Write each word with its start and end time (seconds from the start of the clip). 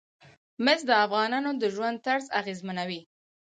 مس 0.65 0.81
د 0.89 0.91
افغانانو 1.05 1.51
د 1.61 1.63
ژوند 1.75 1.97
طرز 2.05 2.25
اغېزمنوي. 2.39 3.01